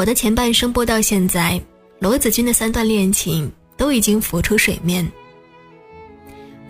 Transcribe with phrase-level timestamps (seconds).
[0.00, 1.60] 我的前半生播到现在，
[1.98, 5.06] 罗子君的三段恋情都已经浮出水面。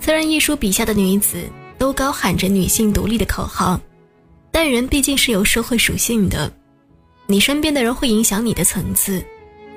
[0.00, 1.44] 虽然一书笔下的女子
[1.76, 3.78] 都高喊着女性独立的口号，
[4.50, 6.50] 但人毕竟是有社会属性的，
[7.26, 9.22] 你身边的人会影响你的层次，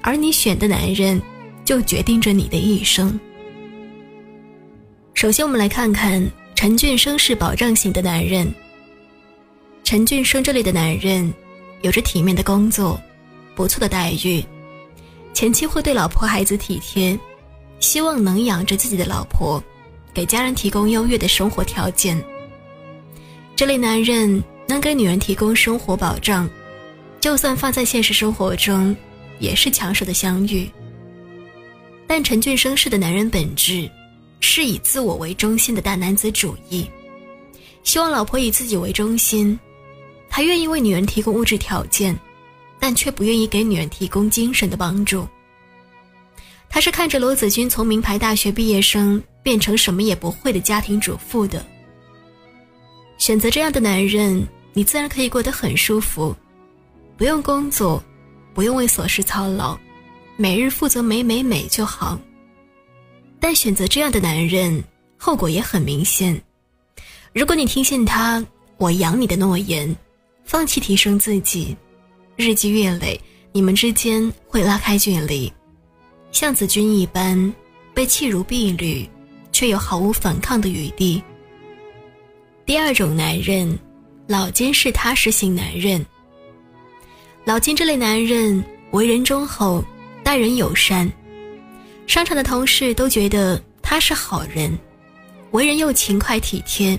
[0.00, 1.20] 而你选的男人
[1.66, 3.20] 就决定着你的一生。
[5.12, 8.50] 首先，我们来看看陈俊生是保障型的男人。
[9.82, 11.30] 陈俊生这类的男人，
[11.82, 12.98] 有着体面的工作，
[13.54, 14.44] 不错的待遇，
[15.32, 17.18] 前期会对老婆孩子体贴，
[17.80, 19.62] 希望能养着自己的老婆，
[20.12, 22.22] 给家人提供优越的生活条件。
[23.56, 26.48] 这类男人能给女人提供生活保障，
[27.20, 28.94] 就算放在现实生活中，
[29.38, 30.68] 也是抢手的相遇。
[32.06, 33.90] 但陈俊生式的男人本质。
[34.46, 36.86] 是以自我为中心的大男子主义，
[37.82, 39.58] 希望老婆以自己为中心，
[40.28, 42.14] 他愿意为女人提供物质条件，
[42.78, 45.26] 但却不愿意给女人提供精神的帮助。
[46.68, 51.64] 他是看着罗子君从名牌大学毕业生变成什么也不会的家庭主妇的。
[53.16, 56.34] 选择这样的男人，你自然可以过得很舒服，
[57.16, 58.02] 不用工作，
[58.52, 59.78] 不用为琐事操劳，
[60.36, 62.18] 每日负责美美美就好。
[63.38, 64.82] 但选择这样的男人，
[65.16, 66.38] 后果也很明显。
[67.32, 68.44] 如果你听信他
[68.78, 69.94] “我养你的”诺言，
[70.44, 71.76] 放弃提升自己，
[72.36, 73.20] 日积月累，
[73.52, 75.52] 你们之间会拉开距离，
[76.32, 77.54] 像子君一般
[77.94, 79.08] 被弃如敝履，
[79.52, 81.22] 却又毫无反抗的余地。
[82.66, 83.78] 第二种男人，
[84.26, 86.04] 老金是踏实型男人。
[87.44, 89.84] 老金这类男人为人忠厚，
[90.24, 91.10] 待人友善。
[92.06, 94.76] 商场的同事都觉得他是好人，
[95.52, 96.98] 为人又勤快体贴。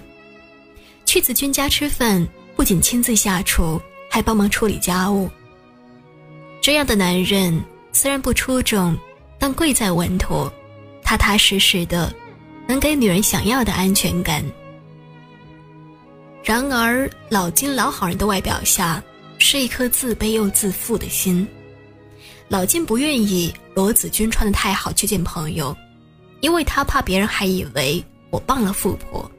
[1.05, 2.25] 去子君家吃饭，
[2.55, 3.81] 不仅亲自下厨，
[4.15, 5.29] 还帮忙处理家务。
[6.61, 8.97] 这样的男人虽然不出众，
[9.37, 10.49] 但贵在稳妥，
[11.03, 12.15] 踏踏实实的，
[12.65, 14.41] 能给女人想要的安全感。
[16.45, 19.03] 然而，老金老好人的外表下，
[19.37, 21.45] 是一颗自卑又自负的心。
[22.47, 25.75] 老金不愿意罗子君穿的太好去见朋友，
[26.39, 29.29] 因为他怕别人还以为我傍了富婆。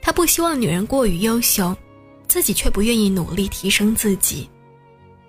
[0.00, 1.76] 他不希望女人过于优秀，
[2.28, 4.48] 自己却不愿意努力提升自己。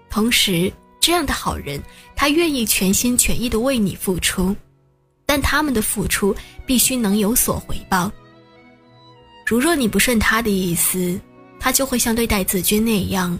[0.09, 1.81] 同时，这样的好人，
[2.15, 4.55] 他愿意全心全意的为你付出，
[5.25, 6.35] 但他们的付出
[6.65, 8.11] 必须能有所回报。
[9.45, 11.19] 如若你不顺他的意思，
[11.59, 13.37] 他就会像对待子君那样，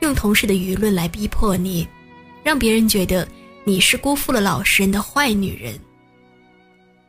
[0.00, 1.86] 用同事的舆论来逼迫你。
[2.44, 3.26] 让别人觉得
[3.64, 5.78] 你是辜负了老实人的坏女人。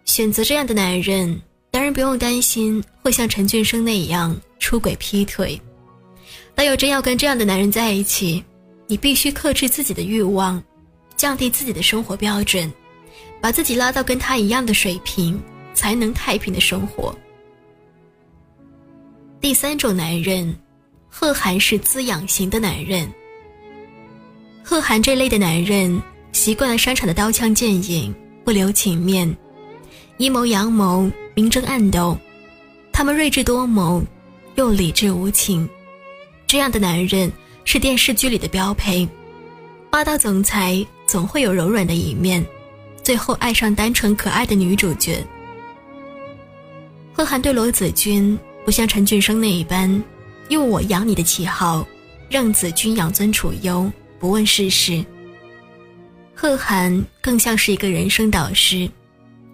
[0.06, 1.40] 选择这样的男人，
[1.72, 5.60] 当然不用担心会像陈俊生那样出轨劈腿。
[6.60, 8.44] 但有真要跟这样的男人在一起，
[8.86, 10.62] 你必须克制自己的欲望，
[11.16, 12.70] 降低自己的生活标准，
[13.40, 15.42] 把自己拉到跟他一样的水平，
[15.74, 17.18] 才能太平的生活。
[19.40, 20.54] 第三种男人，
[21.08, 23.10] 贺涵是滋养型的男人。
[24.62, 25.98] 贺涵这类的男人，
[26.34, 29.34] 习惯了商场的刀枪剑影，不留情面，
[30.18, 32.18] 阴谋阳谋，明争暗斗。
[32.92, 34.04] 他们睿智多谋，
[34.56, 35.66] 又理智无情。
[36.50, 37.32] 这样的男人
[37.64, 39.08] 是电视剧里的标配。
[39.92, 42.44] 霸道总裁总会有柔软的一面，
[43.04, 45.24] 最后爱上单纯可爱的女主角。
[47.14, 50.04] 贺涵对罗子君不像陈俊生那一般，
[50.48, 51.88] 用我养你的旗号，
[52.32, 53.88] 让子君养尊处优。
[54.18, 55.06] 不问世事，
[56.34, 58.90] 贺涵更像是一个人生导师，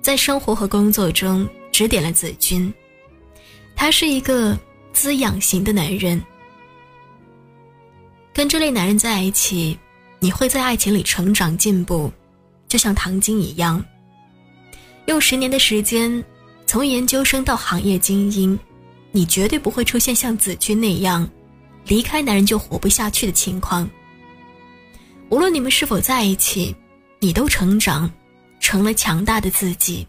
[0.02, 2.74] 在生活和工作中指点了子君。
[3.76, 4.58] 他是一个
[4.94, 6.20] 滋养型的男人，
[8.36, 9.80] 跟这类男人在一起，
[10.20, 12.12] 你会在爱情里成长进步，
[12.68, 13.82] 就像唐晶一样，
[15.06, 16.22] 用十年的时间
[16.66, 18.60] 从研究生到行业精英，
[19.14, 21.26] 你绝对不会出现像子君那样
[21.86, 23.90] 离开男人就活不下去的情况。
[25.30, 26.76] 无论你们是否在一起，
[27.22, 28.12] 你都成长，
[28.60, 30.06] 成了强大的自己。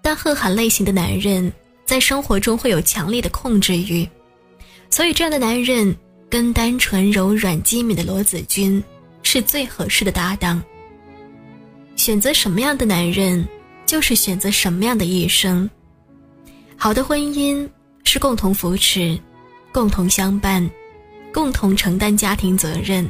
[0.00, 1.52] 但贺涵类型的男人
[1.84, 4.08] 在生活中会有强烈的控制欲，
[4.88, 5.94] 所以这样的男人
[6.34, 8.82] 跟单纯柔软机敏的罗子君
[9.22, 10.60] 是最合适的搭档。
[11.94, 13.46] 选择什么样的男人，
[13.86, 15.70] 就是选择什么样的一生。
[16.76, 17.68] 好的婚姻
[18.02, 19.16] 是共同扶持，
[19.70, 20.68] 共同相伴，
[21.32, 23.08] 共同承担家庭责任。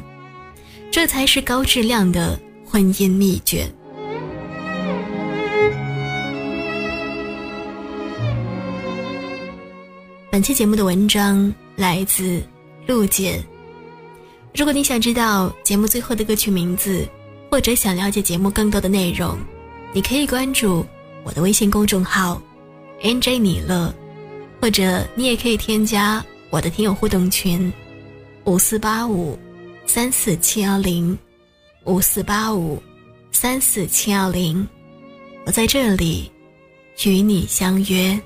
[0.91, 3.67] 这才是高质量的婚姻秘诀。
[10.29, 12.39] 本期节目的文章来自
[12.87, 13.43] 陆姐。
[14.53, 17.07] 如果你想知道节目最后的歌曲名字，
[17.51, 19.37] 或者想了解节目更多的内容，
[19.93, 20.85] 你可以关注
[21.23, 22.41] 我的微信公众号
[23.01, 23.93] “nj 米乐”，
[24.61, 27.71] 或者你也可以添加我的听友互动群
[28.45, 29.37] 五四八五
[29.85, 31.17] 三四七幺零
[31.83, 32.81] 五四八五
[33.31, 34.65] 三四七幺零，
[35.45, 36.31] 我在这里
[37.05, 38.17] 与你相约。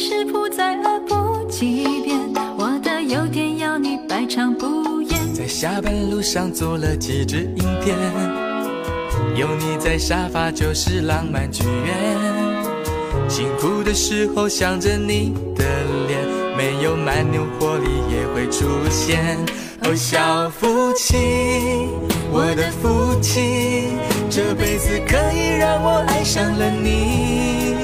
[0.00, 2.18] 食谱再饿不几遍，
[2.56, 5.34] 我的优点要你百尝不厌。
[5.34, 7.94] 在下班路上做了几支影片，
[9.36, 11.94] 有你在沙发就是浪漫剧院。
[13.28, 15.64] 辛苦的时候想着你的
[16.08, 16.18] 脸，
[16.56, 19.36] 没有蛮牛活力也会出现。
[19.82, 21.16] 哦，小夫妻，
[22.32, 23.88] 我的夫妻，
[24.30, 27.76] 这辈子可以让我爱上了你。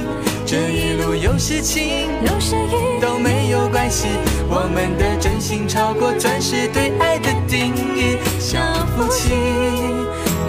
[1.17, 4.09] 有时晴，有时雨，都没有关系。
[4.49, 8.19] 我们的真心超过钻石对爱的定义。
[8.39, 8.59] 小
[8.95, 9.33] 夫妻，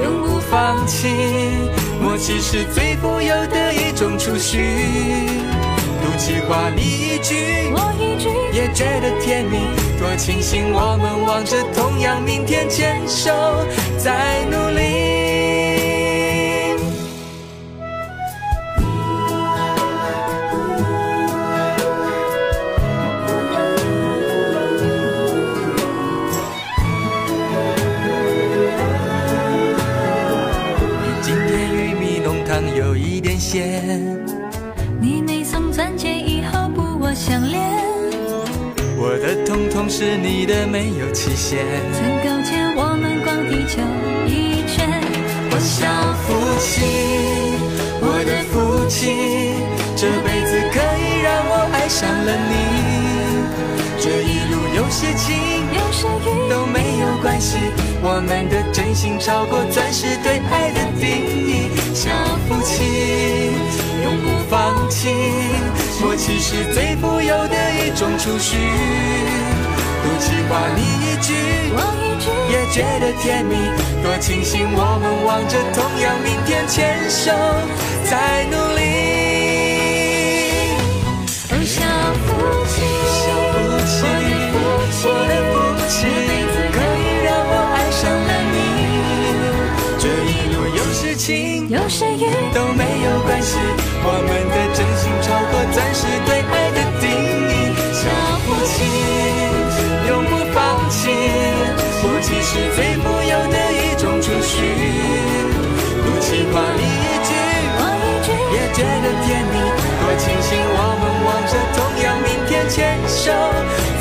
[0.04, 1.08] 永不放弃，
[2.02, 4.58] 默契是最富有的一种储蓄。
[6.18, 9.70] 计划你一句，我一句，也觉得甜蜜。
[10.00, 13.31] 多庆幸我们望着同样明天，牵手
[14.00, 14.44] 在
[32.77, 33.81] 有一点咸。
[35.01, 37.59] 你没送钻戒以后不我相恋，
[38.95, 41.65] 我的痛痛是你的，没有期限。
[41.91, 43.81] 曾勾肩，我们逛地球
[44.27, 44.88] 一圈。
[45.50, 45.89] 我小
[46.21, 46.85] 夫妻，
[48.00, 49.57] 我的夫妻，
[49.95, 52.53] 这辈子可以让我爱上了你。
[53.97, 55.33] 这一路有些晴，
[55.74, 57.57] 有些雨，都没有关系。
[58.03, 61.71] 我们的真心超过钻石对爱的定义。
[61.98, 62.12] 小
[62.48, 62.84] 夫妻，
[64.04, 65.10] 永不放弃。
[66.00, 68.56] 默契是最富有的一种储蓄，
[70.04, 71.34] 多计划你一句，
[71.74, 73.56] 我一句，也觉得甜蜜。
[74.04, 77.32] 多庆幸我们望着同样明天，牵手
[78.08, 79.26] 在努力。
[91.69, 92.24] 有时雨，
[92.54, 93.58] 都没有关系。
[94.00, 97.12] 我们的真心超过钻石对爱的定
[97.52, 98.08] 义，小
[98.48, 98.74] 夫妻
[100.08, 101.12] 永不放弃，
[102.00, 104.56] 不弃是最富有的一种储蓄。
[106.00, 107.36] 不计划你一句，
[107.75, 109.60] 我一句，也觉得甜蜜。
[110.00, 113.27] 多庆幸我们望着同样明天，牵手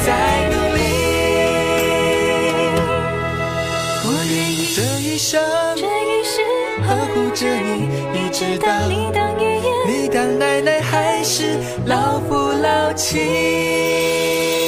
[0.06, 0.08] 在
[0.52, 0.78] 努力。
[4.04, 5.42] 我愿意这一生，
[5.74, 6.15] 这一
[6.86, 9.66] 呵护着你，一直到你当爷爷。
[9.88, 14.65] 你当奶奶还是老夫老妻。